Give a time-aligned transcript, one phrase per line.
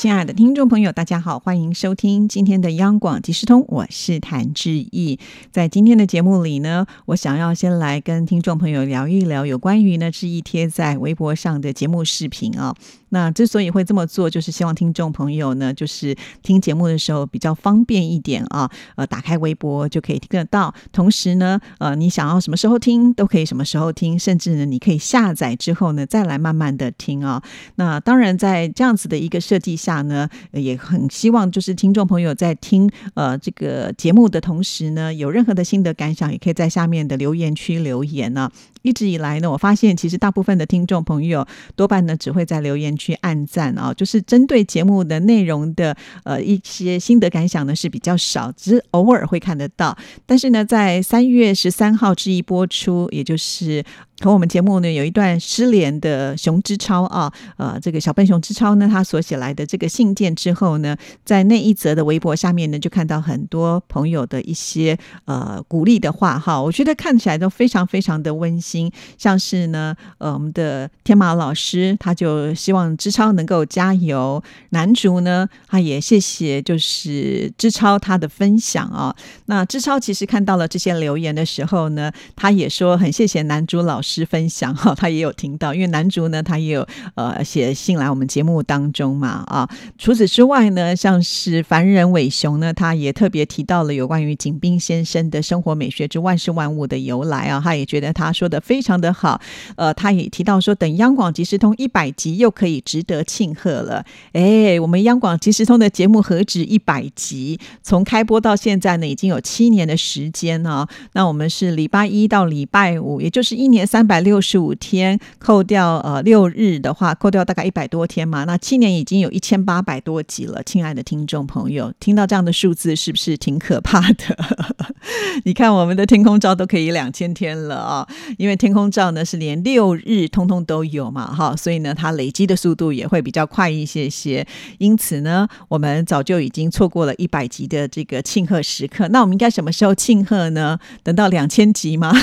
[0.00, 5.18] 亲爱的听众朋友，大家好，欢迎收听今天的央广即时通，我是谭志毅。
[5.50, 12.76] 在今天的节目里呢，我想要先来跟听众朋友聊一聊有关于呢志毅贴在微博上的节目视频啊。
[13.10, 18.70] 那之所以会这么做，就是希望听众朋友呢，就是听节目的时候比较方便一点啊。
[18.96, 27.42] 呃，打开微博就可以听得到，同时呢，呃，你想要什么时候听都可以什么时候听，甚至呢，你可以下载之后呢，再来慢慢的听啊。
[27.76, 38.50] 那当然，在这样子的一个设计下呢，也很希望就是听众朋友在听呃这个节目的同时呢，有任何的心得感想，也可以在下面的留言区留言呢。
[38.82, 49.96] 一直以来呢，我发现其实大部分的听众朋友多半呢只会在留言去按赞啊，就是针对节目的内容的呃一些心得感想呢是比较少，只是偶尔会看得到。
[50.26, 53.82] 但是呢，在三月十三号之一播出，也就是
[54.20, 68.90] 和我们节目呢有一段失联的熊之超啊，呃，这个小笨熊之超呢，他所写来的这个信件之后呢，在那一则的微博下面呢，就看到很多朋友的一些呃鼓励的话哈，我觉得看起来都非常非常的温馨。
[69.16, 74.42] 像是呢，呃，我们的天马老师他就希望之超能够加油。
[74.70, 79.14] 男主呢，他也谢谢就是志超他的分享啊。
[79.46, 89.68] 那志超其实看到了这些留言的时候呢，他也说很谢谢男主老师分享哈，他也有听到，因为男主呢他也有呃写信来我们节目当中嘛啊。
[89.96, 98.62] 除此之外呢，像是凡人伟雄呢，他也特别提到了有关于景斌先生的生活美学之万事万物的由来啊，他也觉得他说的。
[98.68, 99.40] 非常的好，
[99.76, 104.04] 呃，他也提到说，等央广即时通一百集又可以值得庆贺了。
[104.32, 107.58] 哎，我们央广即时通的节目何止一百集？
[107.82, 110.86] 从开播到现在呢，已经有七年的时间呢。
[111.14, 118.44] 那我们是礼拜一到礼拜五，也就是一年三三百六十五天，扣掉呃六日的话，扣掉大概一百多天嘛。
[118.44, 120.62] 那七年已经有一千八百多集了。
[120.62, 124.38] 亲爱的听众朋友，听到这样的数字，是不是挺可怕的？
[125.44, 128.08] 你看，我们的天空照都可以两千天了啊！
[128.36, 134.46] 因为天空照呢是连六日通通都有嘛，哈，所以呢它累积的速度也会比较快一些些。
[134.78, 139.08] 因此呢，我们早就已经错过了一百集的这个庆贺时刻。
[139.08, 140.78] 那我们应该什么时候庆贺呢？
[141.02, 142.14] 等到两千集吗？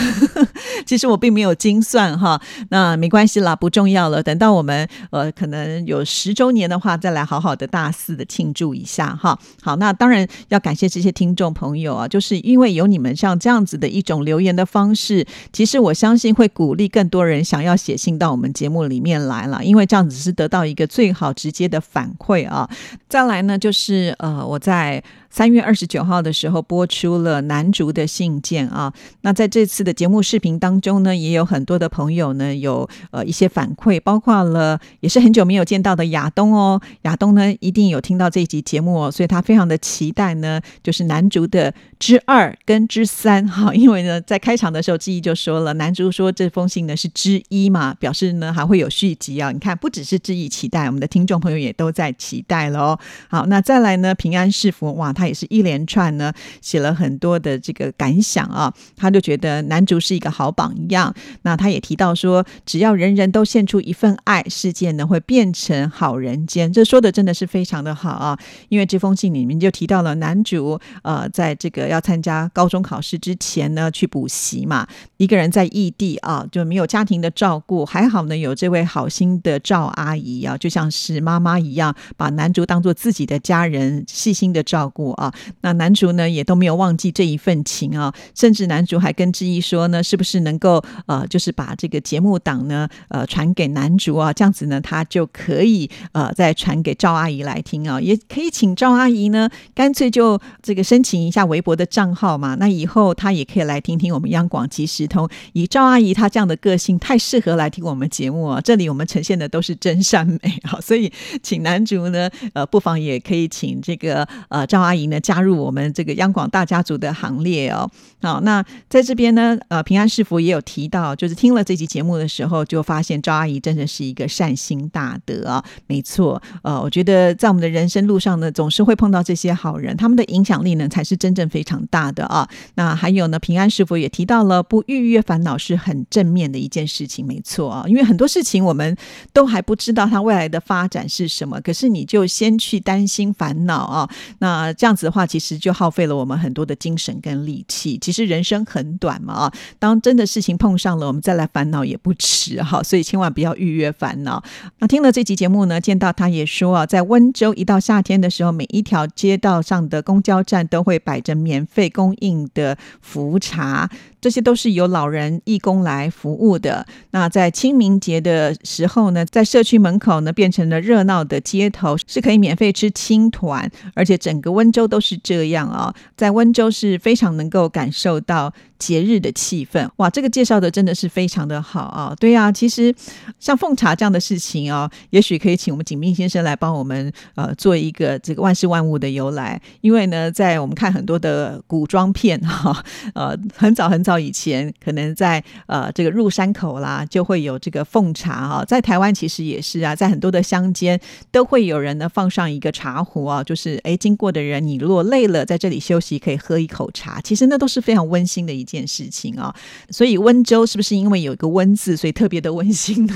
[0.85, 4.21] 其实我并没有精算哈，那没关系啦，不重要了。
[4.23, 9.37] 等到我们呃可能有十周年的话，再来好好的大肆的庆祝一下哈。
[9.61, 22.69] 好，那当然要感谢这些听众朋友啊，就是因为有你们像这样子的一种留言的方式，其实我相信会鼓励更多人想要写信到我们节目里面来了，因为这样子是得到一个最好直接的反馈啊。
[23.09, 25.03] 再来呢，就是呃，我在。
[25.35, 52.99] 三月二十九号的时候播出了男主的信件啊，那在这次的节目视频当中呢，也有很多的朋友呢有呃一些反馈，包括了也是很久没有见到的亚东哦，亚东呢一定有听到这一集节目哦，所以他非常的期待呢，就是男主的之二跟之三哈，因为呢在开场的时候之一就说了，男主说这封信呢是之一嘛，表示呢还会有续集啊，你看不只是之一期待，我们的听众朋友也都在期待了哦。
[53.27, 55.24] 好，那再来呢平安是福哇，他。
[55.27, 56.31] 也是一连串呢，
[56.61, 61.13] 写了很多的这个感想啊，他就觉得男主是一个好榜样。
[61.43, 66.71] 那他也提到说，只要人人都献出一份爱，世界呢会变成好人间。
[66.71, 68.37] 这说的真的是非常的好啊，
[68.69, 74.87] 因为这封信里面就提到了男主呃，在这个要参加高中考试之前呢，去补习嘛，
[75.17, 85.04] 一个人在异地啊，就没有家庭的照顾，还好呢有这位好心的赵阿姨啊，就像是妈妈一样，把男主当做自己的家人，细心的照顾。
[85.13, 105.27] 啊，那男主呢也都没有忘记这一份情啊，甚至男主还跟志毅说呢，是不是能够呃，就是把这个节目档呢呃传给男主啊，这样子呢他就可以呃再传给赵阿姨来听啊，也可以请赵阿姨呢干脆就这个申请一下微博的账号嘛，那以后他也可以来听听我们央广即时通。
[105.53, 108.61] 以赵阿姨她这样的个性，太适合来听我们节目啊。
[108.61, 111.11] 这里我们呈现的都是真善美啊，所以
[111.43, 117.91] 请男主呢呃不妨也可以请这个呃赵阿姨欢迎呢加入我们这个央广大家族的行列哦。
[118.21, 125.61] 好，那在这边呢，呃，平安是福也有提到，就是听了这期节目的时候，就发现赵阿姨真的是一个善心大德啊。
[125.85, 132.47] 没错，呃，我觉得在我们的人生路上呢，总是会碰到这些好人，他们的影响力呢才是真正非常大的啊。
[132.75, 138.95] 那还有呢，平安师傅也提到了，不逾越烦恼是很正面的一件事情，没错啊，因为很多事情我们
[139.33, 144.09] 都还不知道它未来的发展是什么，可是你就先去担心烦恼啊，
[144.39, 147.97] 那这样子的话，其实就耗费了我们很多的精神跟力气。
[147.97, 154.43] 其实人生很短嘛啊，当真的事情碰上了，我们再来烦恼也不迟哈，所以千万不要预约烦恼。
[154.77, 163.89] 那听了这集节目呢，见到他也说啊，在温州一到夏天的时候，每一条街道上的公交站都会摆着免费供应的茯茶。
[164.25, 166.83] 这些都是由老人义工来服务的。
[167.11, 175.93] 那在清明节的时候呢，在社区门口呢，变成了热闹的街头，是可以免费吃青团，而且整个温州都是这样啊。
[176.17, 178.51] 在温州是非常能够感受到。
[178.77, 182.13] 节日的气氛，哇，这个介绍的真的是非常的好啊！
[182.19, 182.93] 对呀，其实
[183.39, 189.59] 像奉茶这样的事情啊，也许可以请我们景斌先生来帮我们呃做一个这个万事万物的由来。
[189.79, 192.83] 因为呢，在我们看很多的古装片哈，
[193.13, 198.65] 呃，很早很早以前，可能在呃这个入山口啦，就会有这个奉茶哈。
[198.65, 200.99] 在台湾其实也是啊，在很多的乡间
[201.31, 208.65] 都会有人呢放上一个茶壶啊，就是哎经过的人，你如果累了，在这里休息可以喝一口茶，其实那都是非常温馨的一。
[208.65, 209.53] 件事情啊，
[209.91, 213.13] 所以温州是不是因为有一个“温”字，所以特别的温馨呢？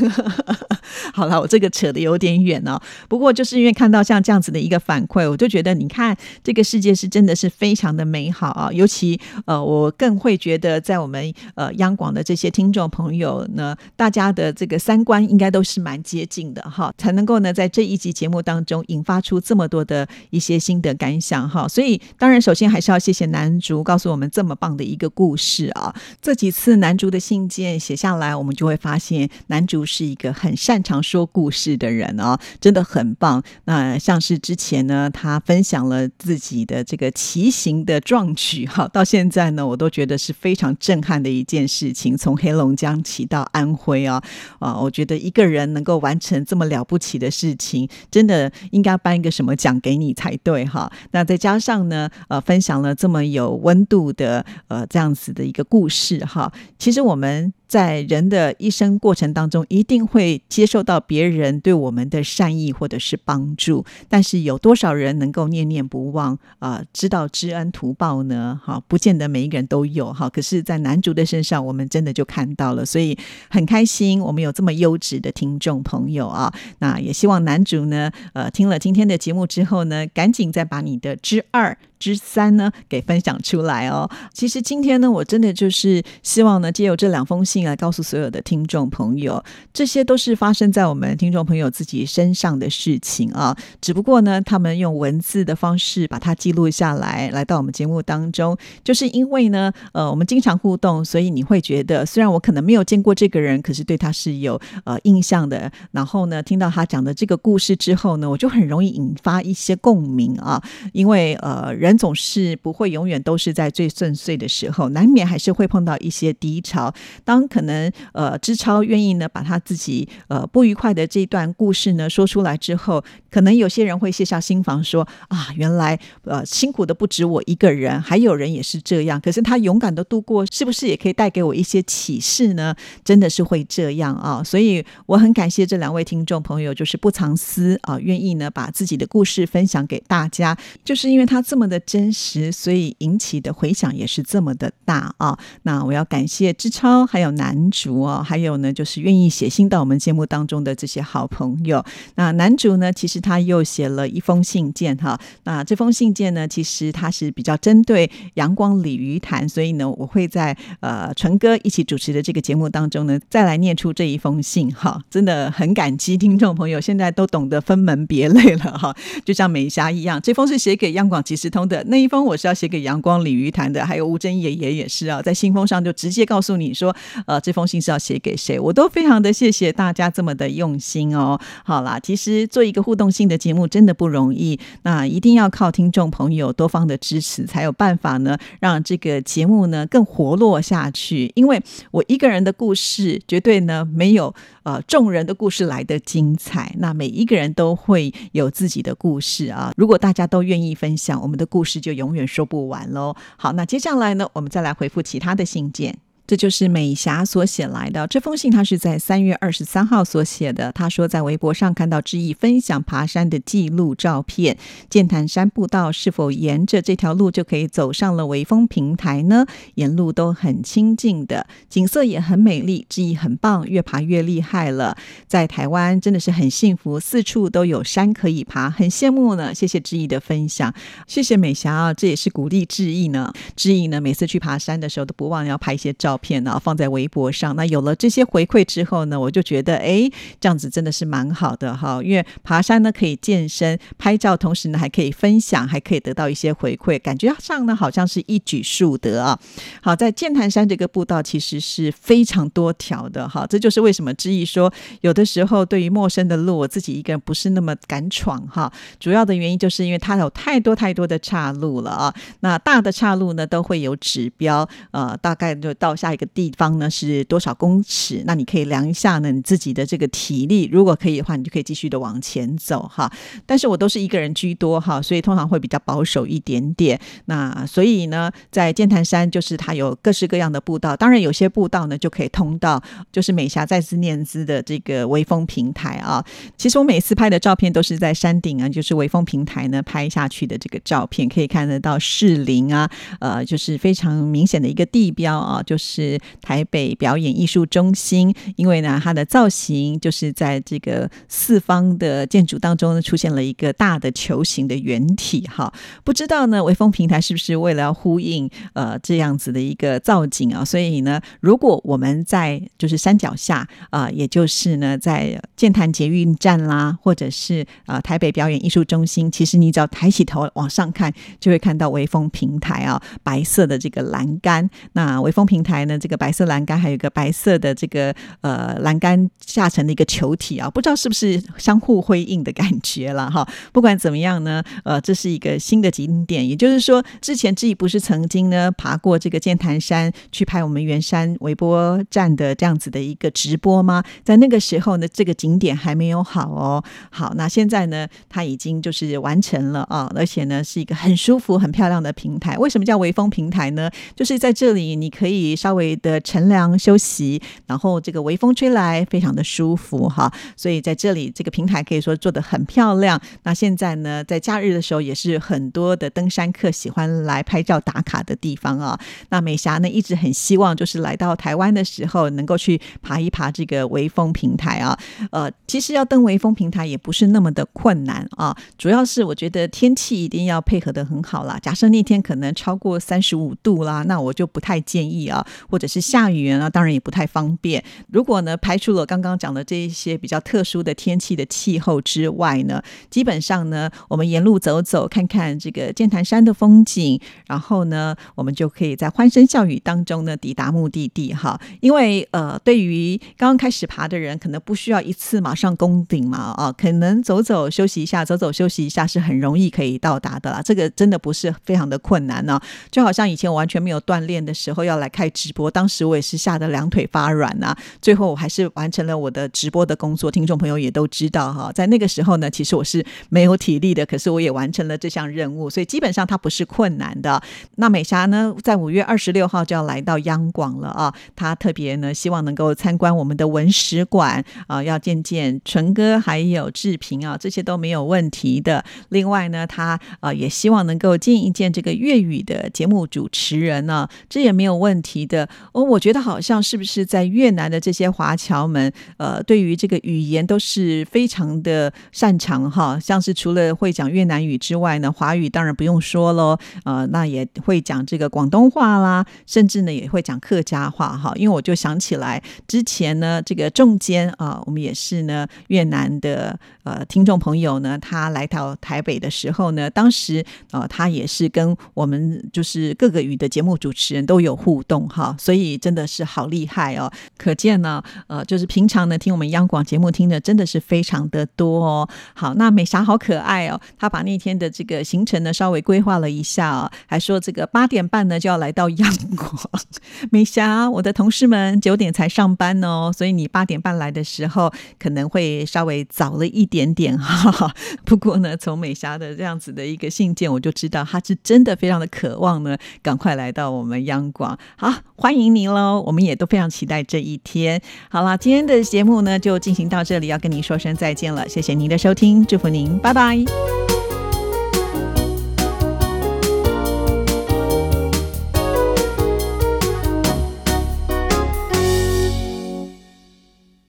[1.12, 2.80] 好了，我这个扯的有点远哦。
[3.08, 8.70] 不过就是因为看到像这样子的一个反馈，我就觉得你看这个世界是真的是非常的美好啊。
[8.72, 21.68] 尤其呃，我更会觉得在我们呃央广的这些听众朋友呢，大家的这个三观应该都是蛮接近的哈，才能够呢在这一集节目当中引发出这么多的一些心得感想哈。
[21.68, 25.68] 所以当然首先还是要谢谢男主告诉我们这么棒的一个故事。
[25.76, 33.44] 啊，这几次男主的信件写下来，我们就会发现男主是一个很擅长说故事的人哦，真的很棒。
[33.66, 42.18] 那像是之前呢，他分享了自己的这个骑行的壮举，哈，到现在呢，我都觉得是非常震撼的一件事情。
[42.18, 44.22] 从黑龙江骑到安徽啊，
[44.60, 50.92] 啊，我觉得一个人能够完成这么了不起的事情，真的应该颁一个什么奖给你才对哈。
[51.12, 55.30] 那再加上呢，呃，分享了这么有温度的呃这样子。
[55.30, 57.54] 的一个故事哈，其实我们。
[57.70, 66.84] 在人的一生过程当中，一定会接受到别人对我们的善意或者是帮助，但是有多少人能够念念不忘啊？
[66.92, 68.60] 知道知恩图报呢？
[68.66, 70.28] 哈，不见得每一个人都有哈。
[70.28, 73.16] 可是，在男主的身上，我们真的就看到了，所以
[73.52, 76.52] 很开心，我们有这么优质的听众朋友啊。
[76.80, 84.10] 那也希望男主呢，呃，听了今天的节目之后呢，赶紧再把你的之二、之三呢给分享出来哦。
[84.34, 87.60] 其实今天呢，我真的就是希望呢，借由这两封信。
[87.60, 89.44] 来告诉所有的听众朋友，
[89.74, 93.56] 这些都是发生在我们听众朋友自己身上的事情啊。
[93.82, 105.70] 只不过呢，他们用文字的方式把它记录下来，来到我们节目当中，就是因为呢，呃，我们经常互动，所以你会觉得，虽然我可能没有见过这个人，可是对他是有呃印象的。
[105.92, 110.64] 然后呢，听到他讲的这个故事之后呢，我就很容易引发一些共鸣啊。
[110.94, 116.94] 因为呃，人人总是不会永远都是在最顺遂的时候，难免还是会碰到一些低潮。
[117.26, 129.20] 当可能呃，知超愿意呢，把他自己呃不愉快的这段故事呢说出来之后，可能有些人会卸下心防，说啊，原来呃辛苦的不止我一个人，还有人也是这样。
[129.20, 132.76] 可是他勇敢的度过，是不是也可以带给我一些启示呢？
[133.04, 134.44] 真的是会这样啊！
[134.44, 140.56] 所以我很感谢这两位听众朋友，就是不藏私啊，愿意呢把自己的故事分享给大家，
[140.86, 145.40] 就是因为他这么的真实，所以引起的回响也是这么的大啊。
[145.64, 147.30] 那我要感谢志超，还有。
[147.40, 151.82] 男主哦，还有呢，就是愿意写信到我们节目当中的这些好朋友。
[152.16, 155.18] 那男主呢，其实他又写了一封信件哈。
[155.44, 165.02] 那这封信件呢，其实他是比较针对阳光鲤鱼潭，所以呢，我会在呃纯哥一起主持的这个节目当中呢，再来念出这一封信哈。
[165.10, 168.94] 真的很感激听众朋友，现在都懂得分门别类了哈。
[169.24, 176.94] 就像美霞一样，这封是写给央广即时通的，那一封我是要写给阳光鲤鱼潭的，还有吴珍爷爷也是啊，在信封上就直接告诉你说。
[177.28, 178.60] 呃，这封信是要写给谁？
[178.60, 181.40] 我都非常的谢谢大家这么的用心哦。
[181.64, 191.32] 好啦，其实做一个互动性的节目真的不容易，那一定要靠听众朋友多方的支持，才有办法呢，让这个节目呢更活络下去。
[191.36, 191.62] 因为
[191.92, 194.34] 我一个人的故事，绝对呢没有。
[194.64, 199.74] 呃，众人的故事来的精彩，那每一个人都会有自己的故事啊。
[199.76, 203.14] 如果大家都愿意分享，我们的故故事就永远说不完喽。
[203.36, 206.00] 好，那接下来呢，我们再来回复其他的信件。
[206.30, 210.72] 这就是美霞所写来的这封信，她是在三月二十三号所写的。
[210.74, 214.56] 她说，在微博上看到志毅分享爬山的记录照片，
[214.92, 219.48] 剑潭山步道是否沿着这条路就可以走上了微风平台呢？
[219.74, 222.86] 沿路都很清静的，景色也很美丽。
[222.88, 224.96] 志毅很棒，越爬越厉害了。
[225.26, 229.52] 在台湾真的是很幸福，四处都有山可以爬，很羡慕呢。
[229.56, 230.72] 谢谢志毅的分享，
[231.08, 233.34] 谢谢美霞啊，这也是鼓励志毅呢。
[233.56, 236.19] 志毅呢，每次去爬山的时候都不忘要拍一些照。
[236.20, 240.10] 片呢放在微博上，那有了这些回馈之后呢，我就觉得哎，
[240.40, 242.00] 这样子真的是蛮好的哈。
[242.04, 249.40] 因为爬山呢可以健身、拍照，同时呢还可以分享，还可以得到一些回馈，感觉上呢好像是一举数得啊。
[249.82, 258.70] 好，在剑潭山这个步道其实是非常多条的哈，这就是为什么之意说有的时候对于陌生的路，我自己一个人不是那么敢闯哈。
[259.00, 262.14] 主要的原因就是因为它有太多太多的岔路了啊。
[262.42, 266.09] 那大的岔路呢都会有指标，呃，大概就到下。
[266.14, 268.24] 一个地方呢是多少公尺？
[268.26, 273.12] 那你可以量一下呢，你自己的这个体力，如果可以的话，你就可以继续的往前走哈。
[273.46, 277.00] 但是我都是一个人居多哈，所以通常会比较保守一点点。
[277.26, 286.24] 那所以呢，在剑潭山就是它有各式各样的步道，当然有些步道呢就可以通到就是美霞再次念兹的这个微风平台啊。
[286.58, 292.90] 其实我每次拍的照片都是在山顶啊，就是微风平台呢拍下去的这个照片，可以看得到士林啊，
[293.20, 295.99] 呃，就是非常明显的一个地标啊，就是。
[296.00, 305.74] 是台北表演艺术中心，因为呢，它的造型就是在这个四方的建筑当中呢出现了一个大的球形的圆体哈。
[306.06, 310.64] 不知道呢，微风平台是不是为了要呼应呃这样子的一个造景啊？
[310.64, 324.70] 所以呢，如果我们在就是山脚下啊，也就是呢在建潭捷运站啦，或者是啊台北表演艺术中心，其实你只要抬起头往上看，就会看到微风平台啊，白色的这个栏杆。
[324.94, 325.89] 那微风平台。
[325.90, 333.46] 那这个白色栏杆还有一个白色的这个呃栏杆下沉的一个球体啊，不知道是不是相互辉映的感觉了哈。
[333.74, 344.04] 不管怎么样呢，呃，这是一个新的景点，也就是说，之前自己不是曾经呢爬过这个剑潭山去拍我们圆山微波站的这样子的一个直播吗？
[344.24, 346.84] 在那个时候呢，这个景点还没有好哦。
[347.10, 352.56] 好，那现在呢，它已经就是完成了啊，而且呢是一个很舒服、很漂亮的平台。
[352.58, 353.90] 为什么叫微风平台呢？
[354.16, 355.79] 就是在这里你可以稍微。
[355.80, 360.30] 会的乘凉休息，然后这个微风吹来，非常的舒服哈。
[360.58, 363.20] 所以在这里，这个平台可以说做的很漂亮。
[363.44, 369.00] 那现在呢，在假日的时候，也是很多的登山客喜欢来拍照打卡的地方啊。
[369.30, 375.00] 那美霞呢，一直很希望就是来到台湾的时候，能够去爬一爬这个微风平台啊。
[375.32, 381.58] 呃，其实要登微风平台也不是那么的困难啊，主要是我觉得天气一定要配合的很好啦。
[381.62, 385.46] 假设那天可能超过三十五度啦，那我就不太建议啊。
[385.68, 387.84] 或者是下雨啊，当然也不太方便。
[388.12, 401.60] 如果呢，排除了刚刚讲的这一些比较特殊的天气的气候之外呢，基本上呢，我们沿路走走，看看这个剑潭山的风景，然后呢，我们就可以在欢声笑语当中呢抵达目的地哈。
[401.82, 410.62] 因为呃，对于刚刚开始爬的人，可能不需要一次马上攻顶嘛啊，可能走走休息一下，走走休息一下是很容易可以到达的啦。
[410.62, 412.60] 这个真的不是非常的困难呢，
[412.92, 415.72] 就好像以前我完全没有锻炼的时候要来开直直播。
[415.72, 420.30] 当时我也是吓得两腿发软呐，最后我还是完成了我的直播的工作。
[420.30, 427.42] 听众朋友也都知道哈，在那个时候呢，其实我是没有体力的，可是我也完成了这项任务，所以基本上它不是困难的。
[427.78, 438.86] 那美霞呢，在五月二十六号就要来到央广了啊，她特别呢希望能够参观我们的文史馆啊，要见见纯哥还有志平啊，这些都没有问题的。
[439.10, 445.39] 另外呢，她啊也希望能够见一见这个粤语的节目主持人呢，这也没有问题的。
[445.72, 461.32] 哦，我觉得好像是不是在越南的这些华侨们，呃，对于这个语言都是非常的擅长哈，像是除了会讲越南语之外呢，华语当然不用说喽，呃，那也会讲这个广东话啦，甚至呢也会讲客家话哈。
[461.36, 475.29] 因为我就想起来之前呢，这个仲坚啊，我们也是呢越南的呃听众朋友呢，他来到台北的时候呢，当时呃他也是跟我们就是各个语的节目主持人都有互动哈。
[475.38, 477.12] 所以真的是好厉害哦。
[477.38, 482.10] 可见呢，呃，就是平常呢听我们央广节目听的真的是非常的多哦。
[482.34, 489.58] 好，那美霞好可爱哦，她把那天的这个行程呢稍微规划了一下哦，还说这个八点半呢就要来到央广。
[490.32, 497.74] 美霞，我的同事们九点才上班哦，所以你八点半来的时候可能会稍微早了一点点哈。
[498.06, 504.58] 不过呢，从美霞的这样子的一个信件，我就知道她是真的非常的渴望呢，赶快来到我们央广。
[504.76, 507.82] 好，欢迎您喽，我们也都非常期待这一天。
[508.10, 513.89] 好了，今天的节目呢就进行到这里，要跟您说声再见了，谢谢您的收听，祝福您，拜拜。